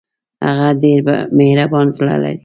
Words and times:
هغه 0.47 0.69
ډېر 0.83 0.99
مهربان 1.37 1.87
زړه 1.97 2.15
لري 2.23 2.37